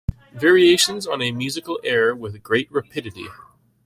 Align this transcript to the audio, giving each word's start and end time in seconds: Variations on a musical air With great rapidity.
Variations 0.33 1.05
on 1.05 1.21
a 1.21 1.31
musical 1.31 1.79
air 1.83 2.15
With 2.15 2.41
great 2.41 2.71
rapidity. 2.71 3.27